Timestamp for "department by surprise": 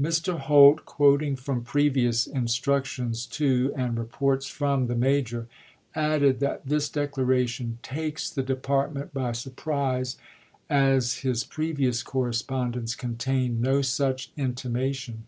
8.42-10.16